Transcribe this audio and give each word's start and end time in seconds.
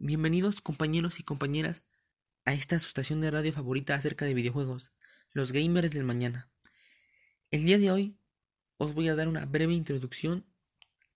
Bienvenidos 0.00 0.60
compañeros 0.60 1.18
y 1.18 1.24
compañeras 1.24 1.82
a 2.44 2.54
esta 2.54 2.76
estación 2.76 3.20
de 3.20 3.32
radio 3.32 3.52
favorita 3.52 3.96
acerca 3.96 4.26
de 4.26 4.32
videojuegos, 4.32 4.92
los 5.32 5.50
gamers 5.50 5.92
del 5.92 6.04
mañana. 6.04 6.48
El 7.50 7.64
día 7.64 7.78
de 7.78 7.90
hoy 7.90 8.16
os 8.76 8.94
voy 8.94 9.08
a 9.08 9.16
dar 9.16 9.26
una 9.26 9.44
breve 9.44 9.74
introducción 9.74 10.46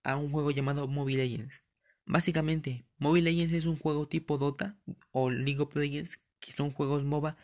a 0.02 0.16
un 0.16 0.32
juego 0.32 0.50
llamado 0.50 0.88
Mobile 0.88 1.22
Legends. 1.22 1.62
Básicamente, 2.06 2.84
Mobile 2.98 3.30
Legends 3.30 3.52
es 3.52 3.66
un 3.66 3.78
juego 3.78 4.08
tipo 4.08 4.36
Dota 4.36 4.76
o 5.12 5.30
League 5.30 5.60
of 5.60 5.76
Legends, 5.76 6.18
que 6.40 6.50
son 6.50 6.72
juegos 6.72 7.04
MOBA 7.04 7.36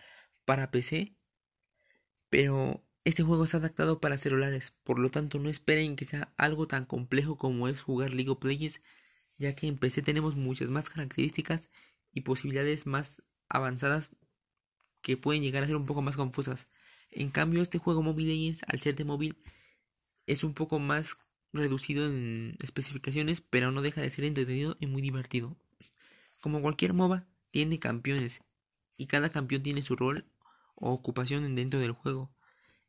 para 0.44 0.72
PC, 0.72 1.14
pero 2.30 2.84
este 3.04 3.22
juego 3.22 3.44
está 3.44 3.58
adaptado 3.58 4.00
para 4.00 4.18
celulares, 4.18 4.72
por 4.82 4.98
lo 4.98 5.12
tanto 5.12 5.38
no 5.38 5.48
esperen 5.48 5.94
que 5.94 6.04
sea 6.04 6.34
algo 6.36 6.66
tan 6.66 6.84
complejo 6.84 7.38
como 7.38 7.68
es 7.68 7.80
jugar 7.80 8.12
League 8.12 8.28
of 8.28 8.42
Legends 8.42 8.80
ya 9.38 9.54
que 9.54 9.66
en 9.66 9.78
PC 9.78 10.02
tenemos 10.02 10.36
muchas 10.36 10.68
más 10.68 10.90
características 10.90 11.68
y 12.12 12.22
posibilidades 12.22 12.86
más 12.86 13.22
avanzadas 13.48 14.10
que 15.00 15.16
pueden 15.16 15.42
llegar 15.42 15.62
a 15.62 15.66
ser 15.66 15.76
un 15.76 15.86
poco 15.86 16.02
más 16.02 16.16
confusas. 16.16 16.68
En 17.10 17.30
cambio, 17.30 17.62
este 17.62 17.78
juego 17.78 18.02
Mobile 18.02 18.34
Legends, 18.34 18.62
al 18.66 18.80
ser 18.80 18.96
de 18.96 19.04
móvil, 19.04 19.38
es 20.26 20.44
un 20.44 20.54
poco 20.54 20.78
más 20.78 21.16
reducido 21.52 22.06
en 22.06 22.56
especificaciones, 22.62 23.40
pero 23.40 23.72
no 23.72 23.80
deja 23.80 24.02
de 24.02 24.10
ser 24.10 24.24
entretenido 24.24 24.76
y 24.80 24.86
muy 24.86 25.00
divertido. 25.00 25.56
Como 26.40 26.60
cualquier 26.60 26.92
MOBA, 26.92 27.26
tiene 27.50 27.78
campeones, 27.78 28.42
y 28.96 29.06
cada 29.06 29.30
campeón 29.30 29.62
tiene 29.62 29.80
su 29.80 29.96
rol 29.96 30.30
o 30.74 30.92
ocupación 30.92 31.54
dentro 31.54 31.80
del 31.80 31.92
juego. 31.92 32.30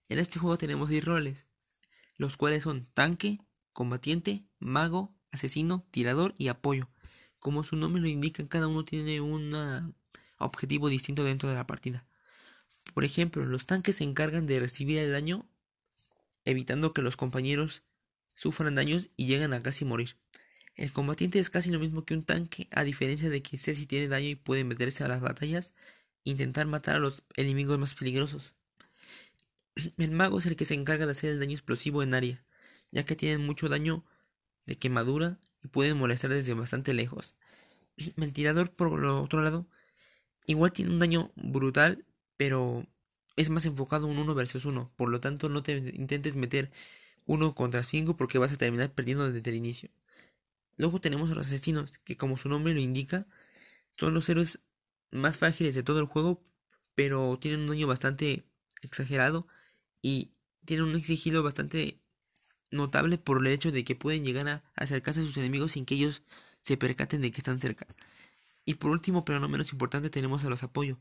En 0.09 0.19
este 0.19 0.39
juego 0.39 0.57
tenemos 0.57 0.89
10 0.89 1.05
roles, 1.05 1.47
los 2.17 2.35
cuales 2.35 2.63
son 2.63 2.88
tanque, 2.93 3.39
combatiente, 3.71 4.43
mago, 4.59 5.16
asesino, 5.31 5.85
tirador 5.91 6.33
y 6.38 6.47
apoyo. 6.47 6.89
Como 7.39 7.63
su 7.63 7.75
nombre 7.75 8.01
lo 8.01 8.07
indica, 8.07 8.47
cada 8.47 8.67
uno 8.67 8.85
tiene 8.85 9.21
un 9.21 9.95
objetivo 10.38 10.89
distinto 10.89 11.23
dentro 11.23 11.49
de 11.49 11.55
la 11.55 11.67
partida. 11.67 12.05
Por 12.94 13.03
ejemplo, 13.03 13.45
los 13.45 13.66
tanques 13.66 13.97
se 13.97 14.03
encargan 14.03 14.45
de 14.45 14.59
recibir 14.59 14.97
el 15.00 15.11
daño, 15.11 15.47
evitando 16.45 16.94
que 16.94 17.02
los 17.02 17.17
compañeros 17.17 17.83
sufran 18.33 18.75
daños 18.75 19.11
y 19.16 19.27
lleguen 19.27 19.53
a 19.53 19.61
casi 19.61 19.85
morir. 19.85 20.17
El 20.75 20.91
combatiente 20.94 21.39
es 21.39 21.50
casi 21.50 21.72
lo 21.72 21.80
mismo 21.80 22.05
que 22.05 22.13
un 22.13 22.23
tanque, 22.23 22.67
a 22.72 22.83
diferencia 22.83 23.30
de 23.30 23.41
que 23.41 23.57
este 23.57 23.75
si 23.75 23.85
tiene 23.85 24.07
daño 24.07 24.30
y 24.30 24.35
puede 24.35 24.63
meterse 24.63 25.03
a 25.03 25.07
las 25.07 25.22
batallas 25.22 25.73
intentar 26.23 26.67
matar 26.67 26.95
a 26.95 27.00
los 27.00 27.23
enemigos 27.35 27.77
más 27.77 27.94
peligrosos. 27.94 28.55
El 29.97 30.11
mago 30.11 30.39
es 30.39 30.45
el 30.45 30.55
que 30.55 30.66
se 30.66 30.73
encarga 30.73 31.05
de 31.05 31.13
hacer 31.13 31.31
el 31.31 31.39
daño 31.39 31.53
explosivo 31.53 32.03
en 32.03 32.13
área, 32.13 32.44
ya 32.91 33.03
que 33.03 33.16
tienen 33.16 33.45
mucho 33.45 33.69
daño 33.69 34.05
de 34.65 34.77
quemadura 34.77 35.39
y 35.63 35.67
pueden 35.67 35.97
molestar 35.97 36.31
desde 36.31 36.53
bastante 36.53 36.93
lejos. 36.93 37.35
El 38.17 38.33
tirador, 38.33 38.71
por 38.71 38.97
lo 38.99 39.21
otro 39.21 39.41
lado, 39.41 39.67
igual 40.45 40.71
tiene 40.71 40.91
un 40.91 40.99
daño 40.99 41.31
brutal, 41.35 42.05
pero 42.38 42.88
es 43.35 43.49
más 43.49 43.66
enfocado 43.66 44.09
en 44.11 44.17
uno 44.17 44.35
versus 44.35 44.66
uno. 44.66 44.91
Por 44.95 45.09
lo 45.09 45.19
tanto, 45.19 45.49
no 45.49 45.63
te 45.63 45.77
intentes 45.77 46.35
meter 46.35 46.71
uno 47.25 47.55
contra 47.55 47.83
cinco 47.83 48.17
porque 48.17 48.38
vas 48.39 48.51
a 48.51 48.57
terminar 48.57 48.91
perdiendo 48.93 49.31
desde 49.31 49.49
el 49.49 49.55
inicio. 49.55 49.89
Luego 50.77 50.99
tenemos 51.01 51.29
a 51.31 51.35
los 51.35 51.47
asesinos, 51.47 51.99
que 51.99 52.17
como 52.17 52.38
su 52.38 52.49
nombre 52.49 52.73
lo 52.73 52.79
indica, 52.79 53.27
son 53.97 54.13
los 54.13 54.29
héroes 54.29 54.59
más 55.11 55.38
frágiles 55.38 55.75
de 55.75 55.83
todo 55.83 55.99
el 55.99 56.05
juego, 56.05 56.41
pero 56.95 57.38
tienen 57.39 57.61
un 57.61 57.67
daño 57.67 57.88
bastante 57.88 58.45
exagerado 58.81 59.47
y 60.01 60.31
tienen 60.66 60.85
un 60.88 60.95
exigido 60.95 61.44
bastante 61.44 62.01
notable 62.72 63.17
por 63.17 63.39
el 63.39 63.48
hecho 63.48 63.72
de 63.72 63.84
que 63.84 63.95
pueden 63.95 64.23
llegar 64.23 64.48
a 64.48 64.64
acercarse 64.75 65.22
a 65.22 65.23
sus 65.23 65.38
enemigos 65.38 65.73
sin 65.73 65.86
que 65.86 65.95
ellos 65.95 66.23
se 66.62 66.78
percaten 66.78 67.22
de 67.22 67.31
que 67.31 67.39
están 67.39 67.59
cerca. 67.59 67.88
Y 68.66 68.75
por 68.75 68.92
último, 68.92 69.25
pero 69.25 69.39
no 69.39 69.50
menos 69.50 69.72
importante, 69.72 70.09
tenemos 70.09 70.44
a 70.45 70.50
los 70.50 70.64
apoyos, 70.64 70.97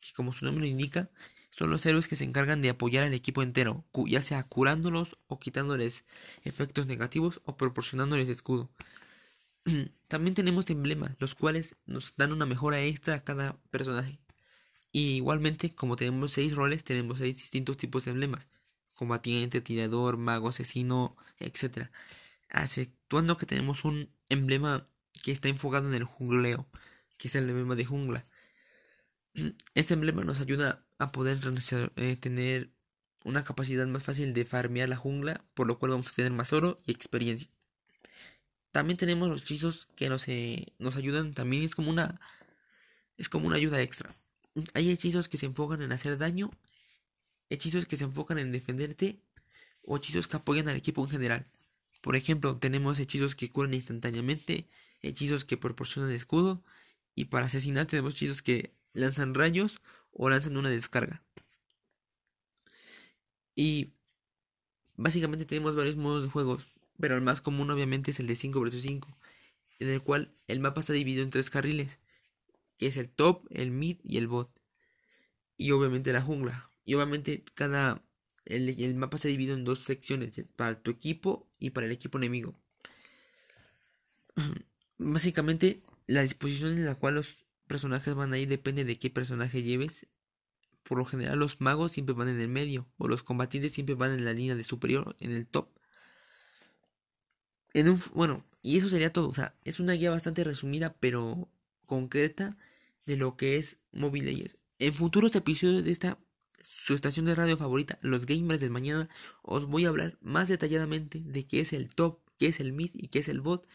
que 0.00 0.12
como 0.14 0.32
su 0.32 0.44
nombre 0.44 0.64
lo 0.64 0.70
indica, 0.70 1.10
son 1.50 1.70
los 1.70 1.84
héroes 1.86 2.08
que 2.08 2.16
se 2.16 2.24
encargan 2.24 2.62
de 2.62 2.70
apoyar 2.70 3.04
al 3.04 3.14
equipo 3.14 3.42
entero, 3.42 3.84
ya 4.06 4.22
sea 4.22 4.42
curándolos 4.44 5.16
o 5.28 5.38
quitándoles 5.38 6.04
efectos 6.44 6.86
negativos 6.86 7.40
o 7.44 7.56
proporcionándoles 7.56 8.28
escudo. 8.28 8.70
También 10.08 10.34
tenemos 10.34 10.68
emblemas, 10.70 11.14
los 11.18 11.34
cuales 11.34 11.76
nos 11.86 12.16
dan 12.16 12.32
una 12.32 12.46
mejora 12.46 12.80
extra 12.80 13.16
a 13.16 13.24
cada 13.24 13.56
personaje. 13.70 14.18
Y 14.92 15.16
igualmente, 15.16 15.74
como 15.74 15.96
tenemos 15.96 16.32
seis 16.32 16.54
roles, 16.54 16.84
tenemos 16.84 17.18
seis 17.18 17.36
distintos 17.36 17.76
tipos 17.76 18.04
de 18.04 18.10
emblemas 18.10 18.48
combatiente, 19.02 19.60
tirador, 19.60 20.16
mago, 20.16 20.48
asesino, 20.48 21.16
etc. 21.40 21.90
Aceptuando 22.50 23.36
que 23.36 23.46
tenemos 23.46 23.84
un 23.84 24.10
emblema 24.28 24.86
que 25.24 25.32
está 25.32 25.48
enfocado 25.48 25.88
en 25.88 25.94
el 25.94 26.04
jungleo, 26.04 26.68
que 27.18 27.26
es 27.26 27.34
el 27.34 27.50
emblema 27.50 27.74
de 27.74 27.84
jungla. 27.84 28.26
Este 29.74 29.94
emblema 29.94 30.22
nos 30.22 30.40
ayuda 30.40 30.84
a 30.98 31.10
poder 31.10 31.38
eh, 31.96 32.16
tener 32.16 32.70
una 33.24 33.42
capacidad 33.42 33.88
más 33.88 34.04
fácil 34.04 34.34
de 34.34 34.44
farmear 34.44 34.88
la 34.88 34.96
jungla, 34.96 35.44
por 35.54 35.66
lo 35.66 35.80
cual 35.80 35.90
vamos 35.90 36.08
a 36.08 36.14
tener 36.14 36.30
más 36.30 36.52
oro 36.52 36.78
y 36.86 36.92
experiencia. 36.92 37.48
También 38.70 38.98
tenemos 38.98 39.28
los 39.28 39.42
hechizos 39.42 39.88
que 39.96 40.08
nos, 40.08 40.28
eh, 40.28 40.72
nos 40.78 40.94
ayudan, 40.94 41.34
también 41.34 41.64
es 41.64 41.74
como 41.74 41.90
una 41.90 42.20
es 43.18 43.28
como 43.28 43.48
una 43.48 43.56
ayuda 43.56 43.82
extra. 43.82 44.14
Hay 44.74 44.90
hechizos 44.90 45.28
que 45.28 45.38
se 45.38 45.46
enfocan 45.46 45.82
en 45.82 45.90
hacer 45.90 46.18
daño 46.18 46.50
hechizos 47.52 47.84
que 47.86 47.98
se 47.98 48.04
enfocan 48.04 48.38
en 48.38 48.50
defenderte 48.50 49.18
o 49.82 49.96
hechizos 49.96 50.26
que 50.26 50.36
apoyan 50.36 50.68
al 50.68 50.76
equipo 50.76 51.04
en 51.04 51.10
general. 51.10 51.46
Por 52.00 52.16
ejemplo, 52.16 52.56
tenemos 52.56 52.98
hechizos 52.98 53.34
que 53.34 53.50
curan 53.50 53.74
instantáneamente, 53.74 54.66
hechizos 55.02 55.44
que 55.44 55.58
proporcionan 55.58 56.12
escudo 56.12 56.64
y 57.14 57.26
para 57.26 57.46
asesinar 57.46 57.86
tenemos 57.86 58.14
hechizos 58.14 58.40
que 58.40 58.72
lanzan 58.94 59.34
rayos 59.34 59.82
o 60.12 60.30
lanzan 60.30 60.56
una 60.56 60.70
descarga. 60.70 61.22
Y 63.54 63.92
básicamente 64.96 65.44
tenemos 65.44 65.76
varios 65.76 65.96
modos 65.96 66.24
de 66.24 66.30
juegos, 66.30 66.66
pero 66.98 67.16
el 67.16 67.20
más 67.20 67.42
común 67.42 67.70
obviamente 67.70 68.12
es 68.12 68.20
el 68.20 68.28
de 68.28 68.34
5 68.34 68.60
vs 68.60 68.80
5, 68.80 69.18
en 69.78 69.88
el 69.90 70.00
cual 70.00 70.34
el 70.48 70.60
mapa 70.60 70.80
está 70.80 70.94
dividido 70.94 71.22
en 71.22 71.30
tres 71.30 71.50
carriles, 71.50 71.98
que 72.78 72.86
es 72.86 72.96
el 72.96 73.10
top, 73.10 73.46
el 73.50 73.70
mid 73.70 73.98
y 74.02 74.16
el 74.16 74.26
bot. 74.26 74.50
Y 75.58 75.70
obviamente 75.72 76.12
la 76.12 76.22
jungla, 76.22 76.71
y 76.84 76.94
obviamente 76.94 77.44
cada 77.54 78.02
el, 78.44 78.94
mapa 78.94 79.18
se 79.18 79.28
divide 79.28 79.52
en 79.52 79.64
dos 79.64 79.80
secciones, 79.80 80.36
eh, 80.38 80.46
para 80.56 80.80
tu 80.82 80.90
equipo 80.90 81.48
y 81.58 81.70
para 81.70 81.86
el 81.86 81.92
equipo 81.92 82.18
enemigo. 82.18 82.54
Básicamente, 84.98 85.82
la 86.06 86.22
disposición 86.22 86.72
en 86.72 86.84
la 86.84 86.94
cual 86.94 87.14
los 87.16 87.46
personajes 87.66 88.14
van 88.14 88.32
a 88.32 88.38
ir 88.38 88.48
depende 88.48 88.84
de 88.84 88.98
qué 88.98 89.10
personaje 89.10 89.62
lleves. 89.62 90.06
Por 90.82 90.98
lo 90.98 91.04
general, 91.04 91.38
los 91.38 91.60
magos 91.60 91.92
siempre 91.92 92.14
van 92.14 92.28
en 92.28 92.40
el 92.40 92.48
medio, 92.48 92.88
o 92.98 93.08
los 93.08 93.22
combatientes 93.22 93.72
siempre 93.72 93.94
van 93.94 94.12
en 94.12 94.24
la 94.24 94.32
línea 94.32 94.56
de 94.56 94.64
superior, 94.64 95.16
en 95.20 95.32
el 95.32 95.46
top. 95.46 95.68
En 97.74 97.88
un, 97.88 98.00
bueno, 98.14 98.44
y 98.60 98.78
eso 98.78 98.88
sería 98.88 99.12
todo. 99.12 99.28
O 99.28 99.34
sea, 99.34 99.54
es 99.64 99.80
una 99.80 99.94
guía 99.94 100.10
bastante 100.10 100.44
resumida, 100.44 100.94
pero 101.00 101.48
concreta 101.86 102.56
de 103.06 103.16
lo 103.16 103.36
que 103.36 103.56
es 103.56 103.78
Mobile 103.92 104.32
Legends. 104.32 104.58
En 104.78 104.94
futuros 104.94 105.34
episodios 105.36 105.84
de 105.84 105.92
esta 105.92 106.18
su 106.64 106.94
estación 106.94 107.26
de 107.26 107.34
radio 107.34 107.56
favorita, 107.56 107.98
los 108.02 108.26
gamers 108.26 108.60
del 108.60 108.70
mañana, 108.70 109.08
os 109.42 109.66
voy 109.66 109.84
a 109.84 109.88
hablar 109.88 110.18
más 110.20 110.48
detalladamente 110.48 111.20
de 111.24 111.46
qué 111.46 111.60
es 111.60 111.72
el 111.72 111.94
top, 111.94 112.20
qué 112.38 112.48
es 112.48 112.60
el 112.60 112.72
mid 112.72 112.90
y 112.94 113.08
qué 113.08 113.20
es 113.20 113.28
el 113.28 113.40
bot. 113.40 113.66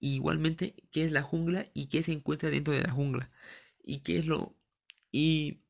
igualmente 0.00 0.74
qué 0.92 1.04
es 1.04 1.12
la 1.12 1.22
jungla 1.22 1.66
y 1.74 1.86
qué 1.88 2.02
se 2.02 2.12
encuentra 2.12 2.50
dentro 2.50 2.74
de 2.74 2.82
la 2.82 2.90
jungla. 2.90 3.30
Y 3.84 4.00
qué 4.00 4.18
es 4.18 4.26
lo... 4.26 4.56
y 5.12 5.62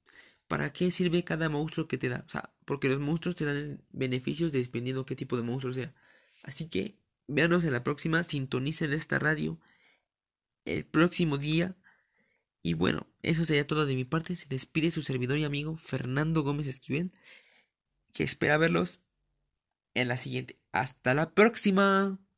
para 0.49 0.73
qué 0.73 0.91
sirve 0.91 1.25
cada 1.25 1.49
monstruo 1.49 1.89
que 1.89 1.99
te 1.99 2.09
da. 2.09 2.25
O 2.27 2.31
sea, 2.31 2.55
porque 2.67 2.89
los 2.89 3.01
monstruos 3.01 3.37
te 3.37 3.45
dan 3.45 3.83
beneficios 3.93 4.53
dependiendo 4.53 5.06
qué 5.06 5.17
tipo 5.17 5.37
de 5.37 5.43
monstruo 5.43 5.73
sea. 5.73 5.95
Así 6.43 6.69
que, 6.69 6.99
véanos 7.29 7.65
en 7.65 7.73
la 7.73 7.85
próxima, 7.85 8.25
sintonicen 8.25 8.93
esta 8.93 9.19
radio 9.19 9.59
el 10.65 10.85
próximo 10.87 11.39
día 11.39 11.77
y 12.66 12.72
bueno, 12.72 13.06
eso 13.20 13.44
sería 13.44 13.66
todo 13.66 13.84
de 13.84 13.94
mi 13.94 14.05
parte. 14.05 14.34
Se 14.34 14.46
despide 14.49 14.90
su 14.90 15.02
servidor 15.02 15.37
y 15.37 15.44
amigo 15.44 15.76
Fernando 15.76 16.43
Gómez 16.43 16.66
Esquivel, 16.66 17.12
que 18.14 18.25
espera 18.25 18.56
verlos 18.56 19.02
en 19.93 20.08
la 20.08 20.16
siguiente. 20.16 20.58
Hasta 20.72 21.12
la 21.12 21.34
próxima. 21.34 22.19